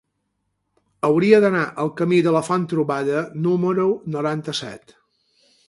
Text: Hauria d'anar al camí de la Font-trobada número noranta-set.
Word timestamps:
Hauria 1.09 1.41
d'anar 1.43 1.65
al 1.83 1.91
camí 1.99 2.21
de 2.29 2.33
la 2.37 2.43
Font-trobada 2.49 3.21
número 3.47 3.87
noranta-set. 4.17 4.99